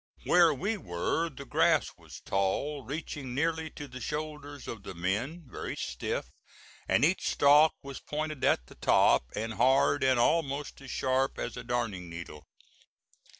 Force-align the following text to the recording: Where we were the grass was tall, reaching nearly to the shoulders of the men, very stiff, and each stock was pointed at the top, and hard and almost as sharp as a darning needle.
Where 0.23 0.51
we 0.51 0.77
were 0.77 1.29
the 1.29 1.45
grass 1.45 1.91
was 1.95 2.21
tall, 2.21 2.81
reaching 2.83 3.35
nearly 3.35 3.69
to 3.75 3.87
the 3.87 4.01
shoulders 4.01 4.67
of 4.67 4.81
the 4.81 4.95
men, 4.95 5.43
very 5.45 5.75
stiff, 5.75 6.31
and 6.87 7.05
each 7.05 7.29
stock 7.29 7.75
was 7.83 7.99
pointed 7.99 8.43
at 8.43 8.65
the 8.65 8.73
top, 8.73 9.25
and 9.35 9.53
hard 9.53 10.03
and 10.03 10.19
almost 10.19 10.81
as 10.81 10.89
sharp 10.89 11.37
as 11.37 11.55
a 11.55 11.63
darning 11.63 12.09
needle. 12.09 12.47